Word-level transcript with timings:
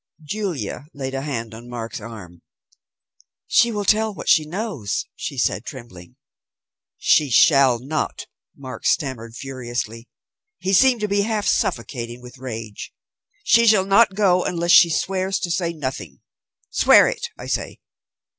Julia 0.23 0.87
laid 0.95 1.13
a 1.13 1.21
hand 1.21 1.53
on 1.53 1.69
Mark's 1.69 2.01
arm. 2.01 2.41
"She 3.45 3.71
will 3.71 3.85
tell 3.85 4.11
what 4.15 4.27
she 4.27 4.47
knows," 4.47 5.05
she 5.15 5.37
said, 5.37 5.63
trembling. 5.63 6.15
"She 6.97 7.29
shall 7.29 7.77
not," 7.77 8.25
Mark 8.57 8.83
stammered 8.83 9.35
furiously. 9.35 10.09
He 10.57 10.73
seemed 10.73 11.01
to 11.01 11.07
be 11.07 11.21
half 11.21 11.45
suffocating 11.45 12.19
with 12.19 12.39
rage. 12.39 12.91
"She 13.43 13.67
shall 13.67 13.85
not 13.85 14.15
go 14.15 14.43
unless 14.43 14.71
she 14.71 14.89
swears 14.89 15.37
to 15.37 15.51
say 15.51 15.71
nothing. 15.71 16.21
Swear 16.71 17.07
it, 17.07 17.27
I 17.37 17.45
say!" 17.45 17.79